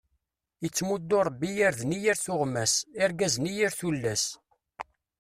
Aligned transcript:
Ittemuddu 0.65 1.19
ṛebbi 1.27 1.49
irden 1.65 1.95
i 1.97 1.99
yir 2.03 2.17
tuɣmas, 2.25 2.73
irggazen 3.01 3.49
i 3.51 3.53
yir 3.57 3.71
tullas. 3.79 4.23